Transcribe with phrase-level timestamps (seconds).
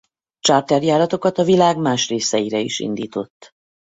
[0.39, 3.49] Charterjáratokat a világ más részeire is indított.